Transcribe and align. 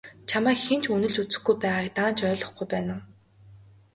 Чамайг 0.29 0.59
хэн 0.65 0.79
ч 0.83 0.85
үнэлж 0.93 1.17
үзэхгүй 1.21 1.55
байгааг 1.61 1.87
даанч 1.95 2.19
ойлгохгүй 2.27 2.67
байна 2.73 2.93
уу? 2.97 3.03